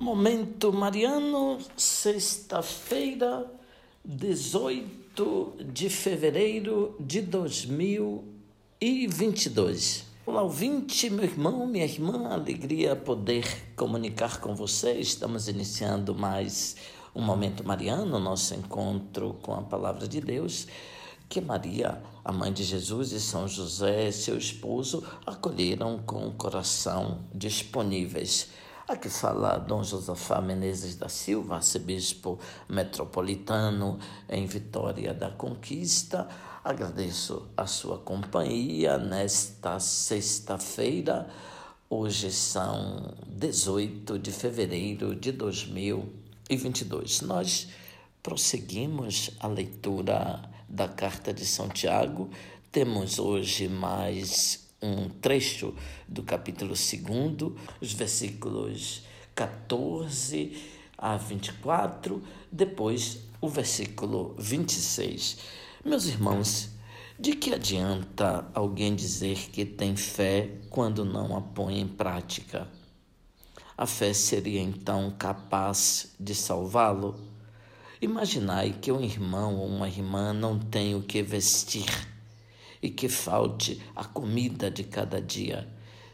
Momento 0.00 0.72
Mariano, 0.72 1.58
sexta-feira, 1.76 3.44
18 4.04 5.54
de 5.72 5.90
fevereiro 5.90 6.94
de 7.00 7.20
2022. 7.20 10.04
Olá, 10.24 10.42
ouvinte, 10.42 11.10
meu 11.10 11.24
irmão, 11.24 11.66
minha 11.66 11.84
irmã, 11.84 12.28
alegria 12.28 12.94
poder 12.94 13.44
comunicar 13.74 14.38
com 14.38 14.54
você. 14.54 14.92
Estamos 14.92 15.48
iniciando 15.48 16.14
mais 16.14 16.76
um 17.12 17.20
Momento 17.20 17.66
Mariano, 17.66 18.20
nosso 18.20 18.54
encontro 18.54 19.36
com 19.42 19.52
a 19.52 19.62
Palavra 19.62 20.06
de 20.06 20.20
Deus, 20.20 20.68
que 21.28 21.40
Maria, 21.40 22.00
a 22.24 22.30
mãe 22.30 22.52
de 22.52 22.62
Jesus 22.62 23.10
e 23.10 23.20
São 23.20 23.48
José, 23.48 24.12
seu 24.12 24.38
esposo, 24.38 25.02
acolheram 25.26 25.98
com 26.06 26.28
o 26.28 26.32
coração 26.34 27.18
disponíveis 27.34 28.48
Aqui 28.88 29.10
fala 29.10 29.58
Dom 29.58 29.84
Josafá 29.84 30.40
Menezes 30.40 30.96
da 30.96 31.10
Silva, 31.10 31.56
arcebispo 31.56 32.38
metropolitano 32.66 33.98
em 34.26 34.46
Vitória 34.46 35.12
da 35.12 35.30
Conquista. 35.30 36.26
Agradeço 36.64 37.50
a 37.54 37.66
sua 37.66 37.98
companhia 37.98 38.96
nesta 38.96 39.78
sexta-feira. 39.78 41.28
Hoje 41.90 42.32
são 42.32 43.12
18 43.26 44.18
de 44.18 44.32
fevereiro 44.32 45.14
de 45.14 45.32
2022. 45.32 47.20
Nós 47.20 47.68
prosseguimos 48.22 49.32
a 49.38 49.48
leitura 49.48 50.40
da 50.66 50.88
carta 50.88 51.34
de 51.34 51.44
São 51.44 51.68
Tiago. 51.68 52.30
Temos 52.72 53.18
hoje 53.18 53.68
mais 53.68 54.66
um 54.80 55.08
trecho 55.08 55.74
do 56.06 56.22
capítulo 56.22 56.74
2, 56.74 57.52
os 57.80 57.92
versículos 57.92 59.02
14 59.34 60.56
a 60.96 61.16
24, 61.16 62.22
depois 62.50 63.20
o 63.40 63.48
versículo 63.48 64.34
26. 64.38 65.38
Meus 65.84 66.06
irmãos, 66.06 66.70
de 67.18 67.34
que 67.34 67.52
adianta 67.52 68.48
alguém 68.54 68.94
dizer 68.94 69.50
que 69.50 69.64
tem 69.64 69.96
fé 69.96 70.50
quando 70.70 71.04
não 71.04 71.36
a 71.36 71.40
põe 71.40 71.80
em 71.80 71.88
prática? 71.88 72.68
A 73.76 73.86
fé 73.86 74.12
seria 74.12 74.60
então 74.60 75.14
capaz 75.16 76.14
de 76.18 76.34
salvá-lo? 76.34 77.16
Imaginai 78.00 78.72
que 78.80 78.90
um 78.92 79.00
irmão 79.00 79.56
ou 79.56 79.66
uma 79.66 79.88
irmã 79.88 80.32
não 80.32 80.58
tem 80.58 80.94
o 80.94 81.02
que 81.02 81.22
vestir 81.22 81.86
e 82.82 82.90
que 82.90 83.08
falte 83.08 83.82
a 83.94 84.04
comida 84.04 84.70
de 84.70 84.84
cada 84.84 85.20
dia. 85.20 85.68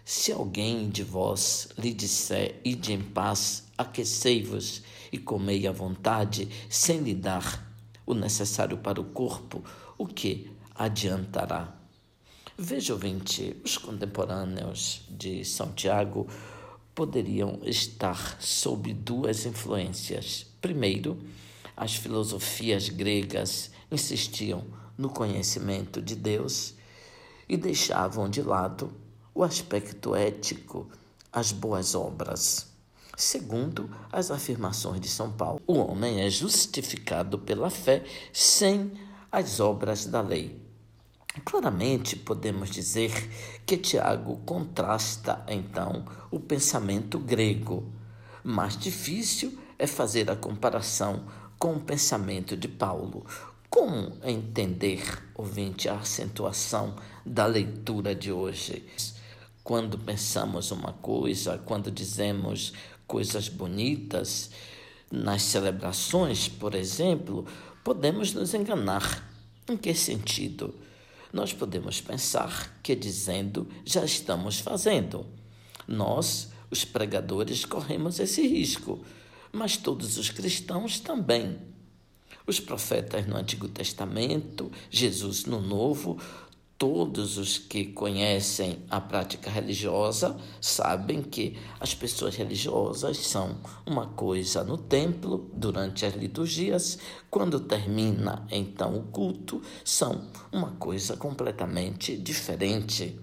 Se 0.04 0.32
alguém 0.32 0.90
de 0.90 1.02
vós 1.02 1.68
lhe 1.78 1.94
disser, 1.94 2.60
ide 2.64 2.92
em 2.92 3.00
paz, 3.00 3.64
aquecei-vos 3.76 4.82
e 5.10 5.18
comei 5.18 5.66
à 5.66 5.72
vontade, 5.72 6.48
sem 6.68 6.98
lhe 6.98 7.14
dar 7.14 7.72
o 8.06 8.12
necessário 8.12 8.78
para 8.78 9.00
o 9.00 9.04
corpo, 9.04 9.64
o 9.96 10.06
que 10.06 10.50
adiantará? 10.74 11.74
Veja, 12.56 12.92
ouvinte, 12.92 13.56
os 13.64 13.78
contemporâneos 13.78 15.02
de 15.08 15.44
São 15.44 15.72
Tiago 15.72 16.28
poderiam 16.94 17.58
estar 17.64 18.40
sob 18.40 18.92
duas 18.92 19.44
influências. 19.46 20.46
Primeiro, 20.60 21.18
as 21.76 21.96
filosofias 21.96 22.88
gregas 22.88 23.70
insistiam 23.90 24.64
no 24.97 25.09
conhecimento 25.09 26.00
de 26.00 26.14
Deus 26.14 26.75
e 27.48 27.56
deixavam 27.56 28.28
de 28.28 28.42
lado 28.42 28.92
o 29.34 29.42
aspecto 29.42 30.14
ético, 30.14 30.89
as 31.33 31.53
boas 31.53 31.95
obras. 31.95 32.73
Segundo 33.17 33.91
as 34.11 34.31
afirmações 34.31 35.00
de 35.00 35.09
São 35.09 35.31
Paulo, 35.31 35.61
o 35.67 35.75
homem 35.75 36.20
é 36.20 36.31
justificado 36.31 37.39
pela 37.39 37.70
fé 37.70 38.05
sem 38.33 38.92
as 39.31 39.61
obras 39.61 40.06
da 40.06 40.20
lei. 40.20 40.61
Claramente 41.44 42.16
podemos 42.16 42.71
dizer 42.71 43.10
que 43.66 43.77
Tiago 43.77 44.37
contrasta 44.44 45.44
então 45.49 46.04
o 46.31 46.38
pensamento 46.38 47.19
grego. 47.19 47.93
Mais 48.43 48.77
difícil 48.77 49.59
é 49.78 49.87
fazer 49.87 50.31
a 50.31 50.37
comparação 50.37 51.25
com 51.59 51.75
o 51.75 51.81
pensamento 51.81 52.56
de 52.56 52.69
Paulo, 52.69 53.27
como 53.74 54.12
entender, 54.22 55.02
ouvinte, 55.34 55.88
a 55.88 55.96
acentuação 55.96 56.94
da 57.26 57.44
leitura 57.44 58.14
de 58.14 58.30
hoje? 58.30 58.84
Quando 59.64 59.98
pensamos 59.98 60.70
uma 60.70 60.92
coisa, 60.92 61.58
quando 61.58 61.90
dizemos 61.90 62.72
coisas 63.04 63.48
bonitas, 63.48 64.52
nas 65.10 65.42
celebrações, 65.42 66.46
por 66.46 66.76
exemplo, 66.76 67.48
podemos 67.82 68.32
nos 68.32 68.54
enganar. 68.54 69.28
Em 69.68 69.76
que 69.76 69.92
sentido? 69.92 70.72
Nós 71.32 71.52
podemos 71.52 72.00
pensar 72.00 72.78
que 72.80 72.94
dizendo 72.94 73.68
já 73.84 74.04
estamos 74.04 74.60
fazendo. 74.60 75.26
Nós, 75.88 76.52
os 76.70 76.84
pregadores, 76.84 77.64
corremos 77.64 78.20
esse 78.20 78.46
risco, 78.46 79.04
mas 79.50 79.76
todos 79.76 80.16
os 80.16 80.30
cristãos 80.30 81.00
também. 81.00 81.73
Os 82.47 82.60
profetas 82.60 83.27
no 83.27 83.37
Antigo 83.37 83.69
Testamento, 83.69 84.71
Jesus 84.91 85.47
no 85.47 85.62
Novo, 85.62 86.19
todos 86.77 87.38
os 87.38 87.56
que 87.56 87.87
conhecem 87.87 88.81
a 88.91 89.00
prática 89.00 89.50
religiosa 89.50 90.37
sabem 90.60 91.22
que 91.22 91.56
as 91.81 91.94
pessoas 91.94 92.37
religiosas 92.37 93.16
são 93.16 93.56
uma 93.87 94.09
coisa 94.09 94.62
no 94.62 94.77
templo 94.77 95.50
durante 95.54 96.04
as 96.04 96.15
liturgias, 96.15 96.99
quando 97.31 97.60
termina 97.60 98.47
então 98.50 98.94
o 98.94 99.04
culto, 99.04 99.62
são 99.83 100.28
uma 100.53 100.72
coisa 100.72 101.16
completamente 101.16 102.15
diferente. 102.15 103.19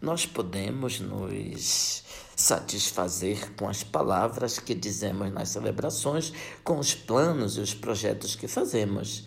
Nós 0.00 0.24
podemos 0.24 0.98
nos 0.98 2.02
satisfazer 2.34 3.54
com 3.54 3.68
as 3.68 3.84
palavras 3.84 4.58
que 4.58 4.74
dizemos 4.74 5.30
nas 5.30 5.50
celebrações, 5.50 6.32
com 6.64 6.78
os 6.78 6.94
planos 6.94 7.58
e 7.58 7.60
os 7.60 7.74
projetos 7.74 8.34
que 8.34 8.48
fazemos. 8.48 9.26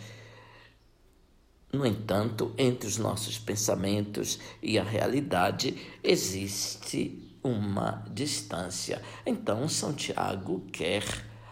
No 1.72 1.86
entanto, 1.86 2.54
entre 2.58 2.88
os 2.88 2.98
nossos 2.98 3.38
pensamentos 3.38 4.40
e 4.64 4.80
a 4.80 4.84
realidade 4.84 5.76
existe 6.04 7.38
uma 7.44 8.04
distância. 8.12 9.00
Então, 9.26 9.70
São 9.70 9.94
Tiago 9.94 10.62
quer, 10.72 11.04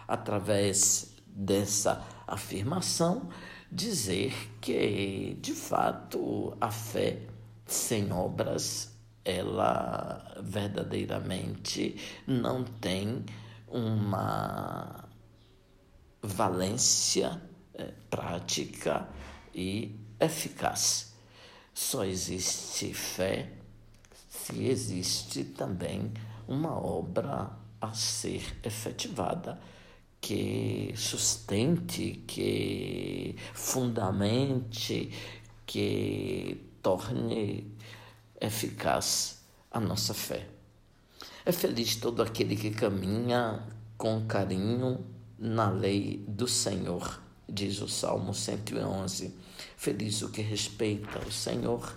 através 0.08 1.14
dessa 1.26 2.04
afirmação, 2.26 3.28
dizer 3.70 4.34
que, 4.60 5.36
de 5.40 5.52
fato, 5.52 6.56
a 6.60 6.72
fé 6.72 7.20
sem 7.66 8.12
obras 8.12 8.91
ela 9.24 10.34
verdadeiramente 10.42 11.96
não 12.26 12.64
tem 12.64 13.24
uma 13.68 15.08
valência 16.20 17.40
é, 17.74 17.92
prática 18.10 19.08
e 19.54 19.96
eficaz. 20.20 21.14
Só 21.74 22.04
existe 22.04 22.92
fé 22.92 23.52
se 24.28 24.64
existe 24.64 25.44
também 25.44 26.12
uma 26.48 26.76
obra 26.76 27.50
a 27.80 27.92
ser 27.92 28.56
efetivada 28.64 29.60
que 30.20 30.92
sustente, 30.96 32.22
que 32.26 33.36
fundamente, 33.52 35.10
que 35.66 36.60
torne 36.82 37.72
eficaz 38.42 39.40
a 39.70 39.78
nossa 39.78 40.12
fé. 40.12 40.48
É 41.46 41.52
feliz 41.52 41.96
todo 41.96 42.22
aquele 42.22 42.56
que 42.56 42.70
caminha 42.70 43.62
com 43.96 44.26
carinho 44.26 45.04
na 45.38 45.70
lei 45.70 46.24
do 46.26 46.48
Senhor, 46.48 47.22
diz 47.48 47.80
o 47.80 47.88
Salmo 47.88 48.34
111. 48.34 49.34
Feliz 49.76 50.22
o 50.22 50.28
que 50.28 50.42
respeita 50.42 51.20
o 51.20 51.32
Senhor 51.32 51.96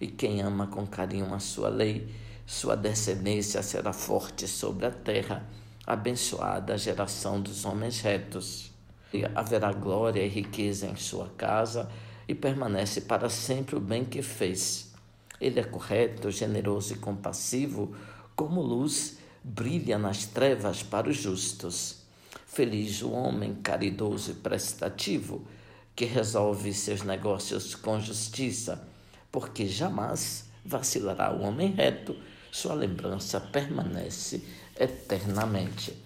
e 0.00 0.08
quem 0.08 0.42
ama 0.42 0.66
com 0.66 0.86
carinho 0.86 1.32
a 1.32 1.38
sua 1.38 1.68
lei, 1.68 2.12
sua 2.44 2.76
descendência 2.76 3.62
será 3.62 3.92
forte 3.92 4.46
sobre 4.46 4.86
a 4.86 4.90
terra, 4.90 5.48
abençoada 5.86 6.74
a 6.74 6.76
geração 6.76 7.40
dos 7.40 7.64
homens 7.64 8.00
retos. 8.00 8.72
E 9.12 9.24
haverá 9.34 9.72
glória 9.72 10.20
e 10.24 10.28
riqueza 10.28 10.86
em 10.86 10.96
sua 10.96 11.28
casa 11.36 11.88
e 12.28 12.34
permanece 12.34 13.00
para 13.00 13.28
sempre 13.30 13.76
o 13.76 13.80
bem 13.80 14.04
que 14.04 14.20
fez 14.20 14.95
ele 15.40 15.60
é 15.60 15.64
correto, 15.64 16.30
generoso 16.30 16.94
e 16.94 16.98
compassivo, 16.98 17.94
como 18.34 18.60
luz 18.60 19.18
brilha 19.42 19.98
nas 19.98 20.24
trevas 20.24 20.82
para 20.82 21.08
os 21.08 21.16
justos. 21.16 21.98
Feliz 22.46 23.02
o 23.02 23.10
homem 23.10 23.54
caridoso 23.54 24.30
e 24.30 24.34
prestativo, 24.34 25.46
que 25.94 26.04
resolve 26.04 26.72
seus 26.72 27.02
negócios 27.02 27.74
com 27.74 28.00
justiça, 28.00 28.86
porque 29.30 29.66
jamais 29.66 30.46
vacilará 30.64 31.32
o 31.32 31.42
homem 31.42 31.72
reto, 31.72 32.16
sua 32.50 32.74
lembrança 32.74 33.40
permanece 33.40 34.42
eternamente. 34.78 35.96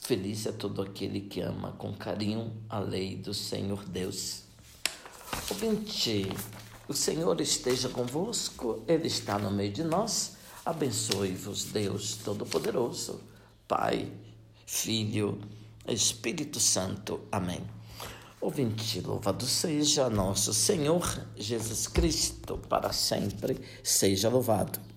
Feliz 0.00 0.46
é 0.46 0.52
todo 0.52 0.82
aquele 0.82 1.20
que 1.20 1.40
ama 1.40 1.72
com 1.72 1.92
carinho 1.92 2.52
a 2.68 2.78
lei 2.78 3.16
do 3.16 3.34
Senhor 3.34 3.84
Deus. 3.84 4.42
Ouvinte, 5.50 6.28
o 6.88 6.94
Senhor 6.94 7.40
esteja 7.40 7.88
convosco, 7.88 8.82
Ele 8.86 9.08
está 9.08 9.38
no 9.38 9.50
meio 9.50 9.72
de 9.72 9.82
nós. 9.82 10.36
Abençoe-vos, 10.64 11.64
Deus 11.64 12.16
Todo-Poderoso, 12.24 13.20
Pai, 13.66 14.12
Filho, 14.66 15.38
Espírito 15.86 16.60
Santo. 16.60 17.20
Amém. 17.30 17.60
Ouvinte, 18.40 19.00
louvado 19.00 19.46
seja 19.46 20.10
nosso 20.10 20.52
Senhor 20.52 21.26
Jesus 21.36 21.88
Cristo, 21.88 22.58
para 22.68 22.92
sempre 22.92 23.60
seja 23.82 24.28
louvado. 24.28 24.78